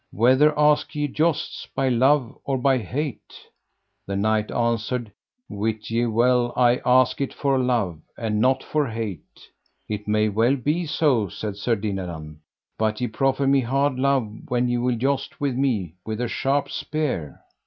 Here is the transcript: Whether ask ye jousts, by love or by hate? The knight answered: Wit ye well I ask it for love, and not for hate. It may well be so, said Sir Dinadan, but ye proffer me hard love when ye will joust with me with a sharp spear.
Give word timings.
Whether 0.11 0.57
ask 0.57 0.95
ye 0.95 1.07
jousts, 1.07 1.67
by 1.75 1.89
love 1.89 2.35
or 2.43 2.57
by 2.57 2.79
hate? 2.79 3.35
The 4.07 4.15
knight 4.15 4.49
answered: 4.49 5.11
Wit 5.47 5.91
ye 5.91 6.07
well 6.07 6.53
I 6.57 6.81
ask 6.83 7.21
it 7.21 7.31
for 7.35 7.59
love, 7.59 7.99
and 8.17 8.41
not 8.41 8.63
for 8.63 8.87
hate. 8.87 9.47
It 9.87 10.07
may 10.07 10.27
well 10.27 10.55
be 10.55 10.87
so, 10.87 11.29
said 11.29 11.55
Sir 11.55 11.75
Dinadan, 11.75 12.39
but 12.79 12.99
ye 12.99 13.05
proffer 13.09 13.45
me 13.45 13.59
hard 13.59 13.99
love 13.99 14.35
when 14.47 14.67
ye 14.67 14.79
will 14.79 14.97
joust 14.97 15.39
with 15.39 15.55
me 15.55 15.93
with 16.03 16.19
a 16.19 16.27
sharp 16.27 16.71
spear. 16.71 17.39